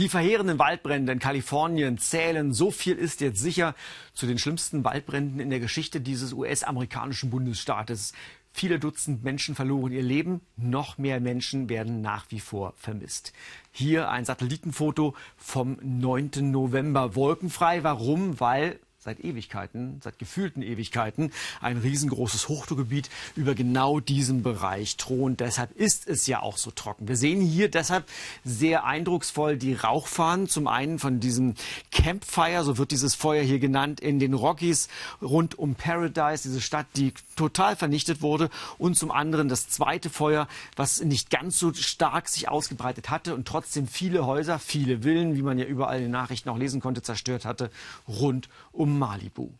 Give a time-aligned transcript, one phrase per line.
[0.00, 3.74] Die verheerenden Waldbrände in Kalifornien zählen, so viel ist jetzt sicher,
[4.14, 8.14] zu den schlimmsten Waldbränden in der Geschichte dieses US-amerikanischen Bundesstaates.
[8.50, 13.34] Viele Dutzend Menschen verloren ihr Leben, noch mehr Menschen werden nach wie vor vermisst.
[13.72, 16.50] Hier ein Satellitenfoto vom 9.
[16.50, 17.14] November.
[17.14, 17.84] Wolkenfrei.
[17.84, 18.40] Warum?
[18.40, 25.40] Weil seit Ewigkeiten, seit gefühlten Ewigkeiten, ein riesengroßes Hochdruckgebiet über genau diesem Bereich thront.
[25.40, 27.08] Deshalb ist es ja auch so trocken.
[27.08, 28.04] Wir sehen hier deshalb
[28.44, 30.48] sehr eindrucksvoll die Rauchfahnen.
[30.48, 31.54] Zum einen von diesem
[31.90, 34.88] Campfire, so wird dieses Feuer hier genannt, in den Rockies
[35.22, 38.50] rund um Paradise, diese Stadt, die total vernichtet wurde.
[38.76, 43.48] Und zum anderen das zweite Feuer, was nicht ganz so stark sich ausgebreitet hatte und
[43.48, 47.00] trotzdem viele Häuser, viele Villen, wie man ja überall in den Nachrichten auch lesen konnte,
[47.00, 47.70] zerstört hatte,
[48.06, 49.50] rund um um Malibu.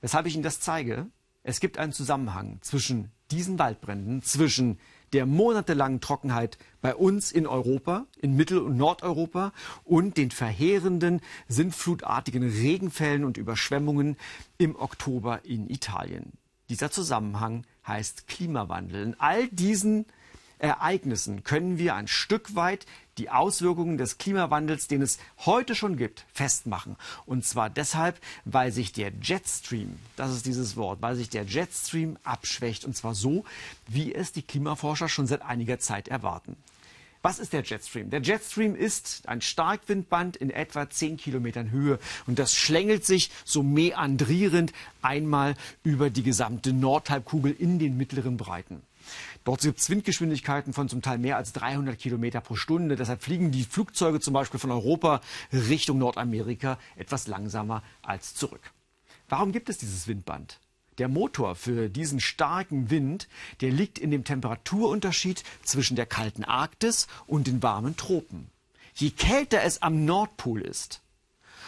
[0.00, 1.06] Weshalb ich Ihnen das zeige?
[1.42, 4.78] Es gibt einen Zusammenhang zwischen diesen Waldbränden, zwischen
[5.14, 9.52] der monatelangen Trockenheit bei uns in Europa, in Mittel- und Nordeuropa
[9.84, 14.18] und den verheerenden, sintflutartigen Regenfällen und Überschwemmungen
[14.58, 16.32] im Oktober in Italien.
[16.68, 19.02] Dieser Zusammenhang heißt Klimawandel.
[19.02, 20.04] In all diesen
[20.58, 22.84] Ereignissen können wir ein Stück weit
[23.18, 26.96] die Auswirkungen des Klimawandels, den es heute schon gibt, festmachen.
[27.26, 32.16] Und zwar deshalb, weil sich der Jetstream, das ist dieses Wort, weil sich der Jetstream
[32.24, 32.84] abschwächt.
[32.84, 33.44] Und zwar so,
[33.86, 36.56] wie es die Klimaforscher schon seit einiger Zeit erwarten.
[37.20, 38.10] Was ist der Jetstream?
[38.10, 43.64] Der Jetstream ist ein Starkwindband in etwa 10 Kilometern Höhe und das schlängelt sich so
[43.64, 48.82] meandrierend einmal über die gesamte Nordhalbkugel in den mittleren Breiten.
[49.44, 52.96] Dort gibt es Windgeschwindigkeiten von zum Teil mehr als 300 Kilometer pro Stunde.
[52.96, 55.20] Deshalb fliegen die Flugzeuge zum Beispiel von Europa
[55.52, 58.72] Richtung Nordamerika etwas langsamer als zurück.
[59.28, 60.60] Warum gibt es dieses Windband?
[60.98, 63.28] Der Motor für diesen starken Wind,
[63.60, 68.50] der liegt in dem Temperaturunterschied zwischen der kalten Arktis und den warmen Tropen.
[68.94, 71.02] Je kälter es am Nordpol ist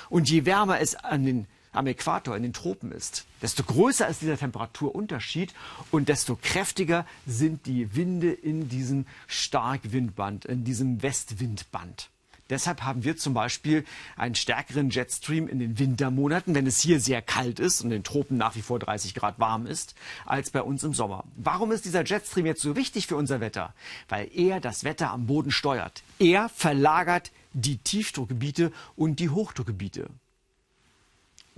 [0.09, 4.23] und je wärmer es an den am Äquator in den Tropen ist, desto größer ist
[4.23, 5.55] dieser Temperaturunterschied
[5.91, 12.11] und desto kräftiger sind die Winde in diesem Starkwindband, in diesem Westwindband.
[12.51, 13.85] Deshalb haben wir zum Beispiel
[14.17, 18.05] einen stärkeren Jetstream in den Wintermonaten, wenn es hier sehr kalt ist und in den
[18.05, 19.95] Tropen nach wie vor 30 Grad warm ist,
[20.27, 21.25] als bei uns im Sommer.
[21.37, 23.73] Warum ist dieser Jetstream jetzt so wichtig für unser Wetter?
[24.09, 26.03] Weil er das Wetter am Boden steuert.
[26.19, 30.11] Er verlagert die Tiefdruckgebiete und die Hochdruckgebiete.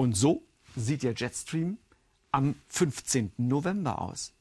[0.02, 0.42] Und so
[0.74, 1.78] sieht der Jetstream
[2.32, 3.30] am 15.
[3.36, 4.32] November aus.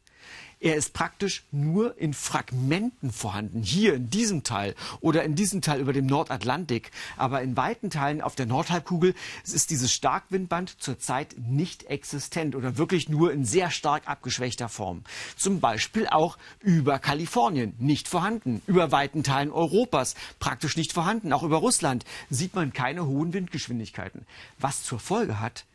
[0.63, 5.79] Er ist praktisch nur in Fragmenten vorhanden, hier in diesem Teil oder in diesem Teil
[5.79, 6.91] über dem Nordatlantik.
[7.17, 13.09] Aber in weiten Teilen auf der Nordhalbkugel ist dieses Starkwindband zurzeit nicht existent oder wirklich
[13.09, 15.03] nur in sehr stark abgeschwächter Form.
[15.35, 21.33] Zum Beispiel auch über Kalifornien nicht vorhanden, über weiten Teilen Europas praktisch nicht vorhanden.
[21.33, 24.27] Auch über Russland sieht man keine hohen Windgeschwindigkeiten.
[24.59, 25.65] Was zur Folge hat,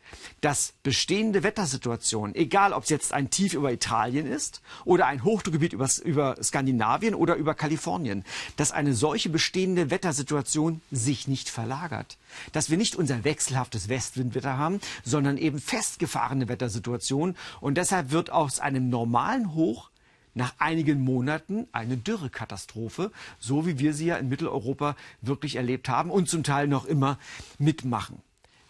[0.41, 5.73] dass bestehende Wettersituationen, egal ob es jetzt ein Tief über Italien ist oder ein Hochdruckgebiet
[5.73, 8.23] über, über Skandinavien oder über Kalifornien,
[8.55, 12.17] dass eine solche bestehende Wettersituation sich nicht verlagert.
[12.51, 17.35] Dass wir nicht unser wechselhaftes Westwindwetter haben, sondern eben festgefahrene Wettersituationen.
[17.61, 19.89] Und deshalb wird aus einem normalen Hoch
[20.37, 26.11] nach einigen Monaten eine Dürrekatastrophe, so wie wir sie ja in Mitteleuropa wirklich erlebt haben
[26.11, 27.17] und zum Teil noch immer
[27.57, 28.21] mitmachen.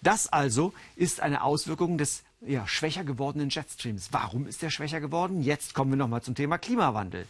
[0.01, 4.09] Das also ist eine Auswirkung des ja, schwächer gewordenen Jetstreams.
[4.11, 5.41] Warum ist der schwächer geworden?
[5.41, 7.27] Jetzt kommen wir nochmal zum Thema Klimawandel.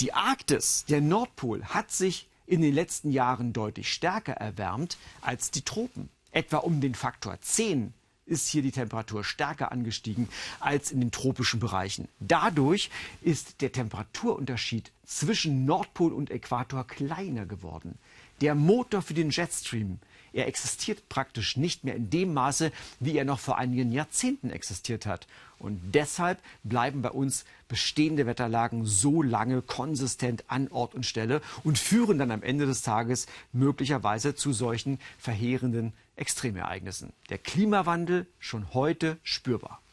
[0.00, 5.62] Die Arktis, der Nordpol, hat sich in den letzten Jahren deutlich stärker erwärmt als die
[5.62, 6.10] Tropen.
[6.30, 7.94] Etwa um den Faktor 10
[8.26, 10.28] ist hier die Temperatur stärker angestiegen
[10.60, 12.08] als in den tropischen Bereichen.
[12.20, 12.90] Dadurch
[13.22, 17.98] ist der Temperaturunterschied zwischen Nordpol und Äquator kleiner geworden.
[18.40, 19.98] Der Motor für den Jetstream,
[20.32, 25.06] er existiert praktisch nicht mehr in dem Maße, wie er noch vor einigen Jahrzehnten existiert
[25.06, 25.28] hat.
[25.58, 31.78] Und deshalb bleiben bei uns bestehende Wetterlagen so lange konsistent an Ort und Stelle und
[31.78, 37.12] führen dann am Ende des Tages möglicherweise zu solchen verheerenden Extremereignissen.
[37.28, 39.83] Der Klimawandel schon heute spürbar.